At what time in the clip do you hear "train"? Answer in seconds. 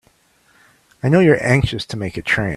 2.23-2.49